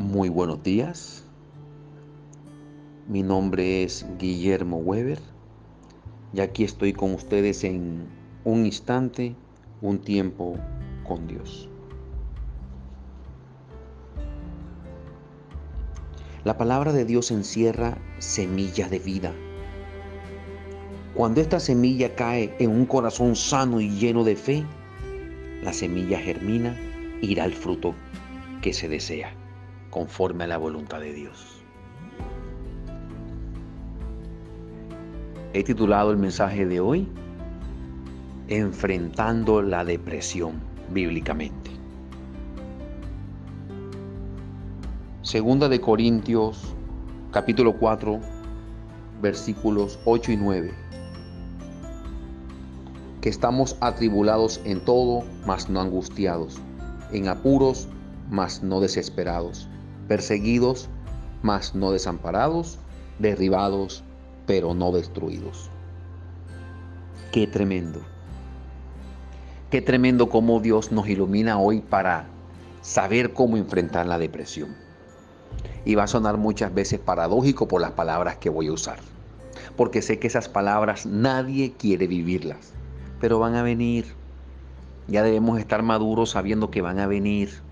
[0.00, 1.26] Muy buenos días.
[3.06, 5.18] Mi nombre es Guillermo Weber
[6.32, 8.08] y aquí estoy con ustedes en
[8.44, 9.36] un instante,
[9.82, 10.56] un tiempo
[11.06, 11.68] con Dios.
[16.44, 19.34] La palabra de Dios encierra semillas de vida.
[21.14, 24.64] Cuando esta semilla cae en un corazón sano y lleno de fe,
[25.62, 26.74] la semilla germina
[27.20, 27.94] y da el fruto
[28.62, 29.34] que se desea,
[29.90, 31.60] conforme a la voluntad de Dios.
[35.52, 37.08] He titulado el mensaje de hoy,
[38.48, 40.54] Enfrentando la depresión
[40.90, 41.70] bíblicamente.
[45.22, 46.74] Segunda de Corintios,
[47.30, 48.18] capítulo 4,
[49.22, 50.74] versículos 8 y 9.
[53.20, 56.60] Que estamos atribulados en todo, mas no angustiados,
[57.12, 57.86] en apuros,
[58.30, 59.68] mas no desesperados,
[60.10, 60.88] perseguidos,
[61.40, 62.80] mas no desamparados,
[63.20, 64.02] derribados,
[64.44, 65.70] pero no destruidos.
[67.30, 68.00] Qué tremendo.
[69.70, 72.26] Qué tremendo cómo Dios nos ilumina hoy para
[72.82, 74.74] saber cómo enfrentar la depresión.
[75.84, 78.98] Y va a sonar muchas veces paradójico por las palabras que voy a usar.
[79.76, 82.72] Porque sé que esas palabras nadie quiere vivirlas.
[83.20, 84.06] Pero van a venir.
[85.06, 87.69] Ya debemos estar maduros sabiendo que van a venir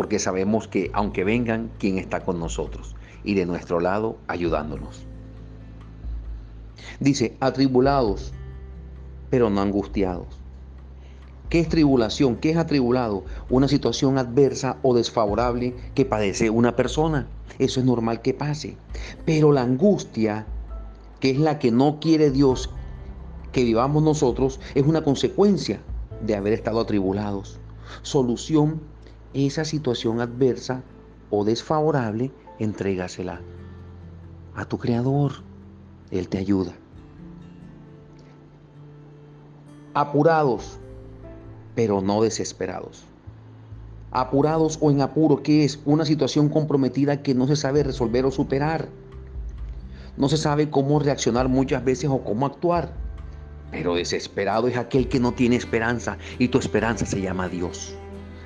[0.00, 2.96] porque sabemos que aunque vengan, ¿quién está con nosotros?
[3.22, 5.02] Y de nuestro lado ayudándonos.
[7.00, 8.32] Dice, atribulados,
[9.28, 10.26] pero no angustiados.
[11.50, 12.36] ¿Qué es tribulación?
[12.36, 13.26] ¿Qué es atribulado?
[13.50, 17.28] Una situación adversa o desfavorable que padece una persona.
[17.58, 18.78] Eso es normal que pase.
[19.26, 20.46] Pero la angustia,
[21.20, 22.70] que es la que no quiere Dios
[23.52, 25.82] que vivamos nosotros, es una consecuencia
[26.22, 27.60] de haber estado atribulados.
[28.00, 28.80] Solución
[29.34, 30.82] esa situación adversa
[31.30, 33.40] o desfavorable, entrégasela
[34.54, 35.32] a tu Creador.
[36.10, 36.72] Él te ayuda.
[39.94, 40.78] Apurados,
[41.74, 43.04] pero no desesperados.
[44.12, 45.80] Apurados o en apuro, ¿qué es?
[45.84, 48.88] Una situación comprometida que no se sabe resolver o superar.
[50.16, 52.92] No se sabe cómo reaccionar muchas veces o cómo actuar.
[53.70, 57.94] Pero desesperado es aquel que no tiene esperanza y tu esperanza se llama Dios.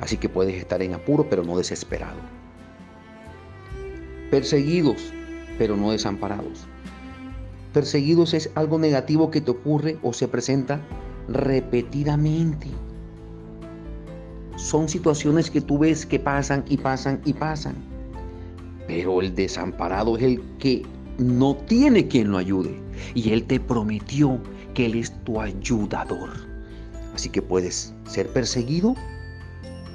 [0.00, 2.18] Así que puedes estar en apuro, pero no desesperado.
[4.30, 5.12] Perseguidos,
[5.58, 6.66] pero no desamparados.
[7.72, 10.80] Perseguidos es algo negativo que te ocurre o se presenta
[11.28, 12.68] repetidamente.
[14.56, 17.74] Son situaciones que tú ves que pasan y pasan y pasan.
[18.86, 20.82] Pero el desamparado es el que
[21.18, 22.74] no tiene quien lo ayude.
[23.14, 24.40] Y Él te prometió
[24.74, 26.30] que Él es tu ayudador.
[27.14, 28.94] Así que puedes ser perseguido,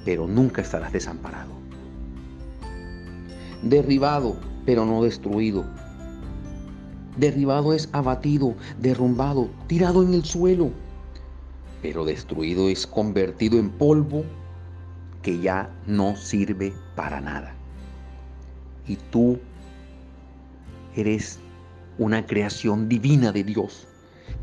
[0.06, 1.52] pero nunca estarás desamparado.
[3.64, 5.66] Derribado, pero no destruido.
[7.18, 10.70] Derribado es abatido, derrumbado, tirado en el suelo.
[11.82, 14.24] Pero destruido es convertido en polvo
[15.24, 17.56] que ya no sirve para nada.
[18.88, 19.40] Y tú
[20.96, 21.40] eres
[21.98, 23.88] una creación divina de Dios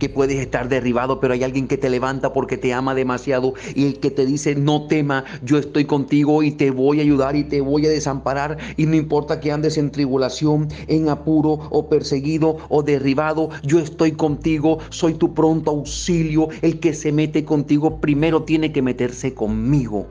[0.03, 3.87] que puedes estar derribado, pero hay alguien que te levanta porque te ama demasiado y
[3.87, 7.45] el que te dice, no tema, yo estoy contigo y te voy a ayudar y
[7.45, 12.57] te voy a desamparar y no importa que andes en tribulación, en apuro o perseguido
[12.69, 18.43] o derribado, yo estoy contigo, soy tu pronto auxilio, el que se mete contigo primero
[18.43, 20.09] tiene que meterse conmigo.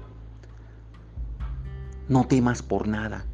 [2.07, 3.25] No temas por nada.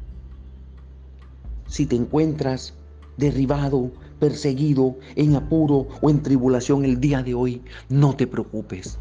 [1.68, 2.74] Si te encuentras
[3.16, 8.98] derribado, perseguido, en apuro o en tribulación el día de hoy, no te preocupes.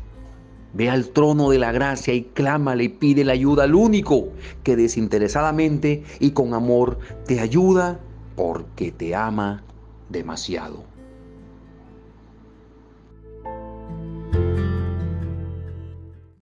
[0.73, 4.29] Ve al trono de la gracia y clámale y pide la ayuda al único
[4.63, 7.99] que desinteresadamente y con amor te ayuda
[8.35, 9.63] porque te ama
[10.09, 10.96] demasiado.